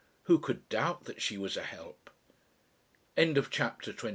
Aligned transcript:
Who 0.23 0.39
could 0.39 0.67
doubt 0.67 1.03
that 1.03 1.21
she 1.21 1.37
was 1.37 1.55
a 1.55 1.61
help? 1.61 2.09
CHAPTER 3.15 3.93
XXV. 3.93 4.09